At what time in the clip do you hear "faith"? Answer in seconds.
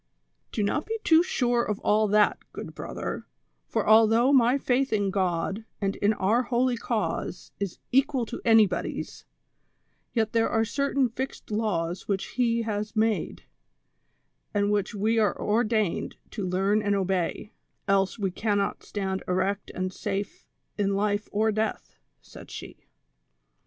4.57-4.91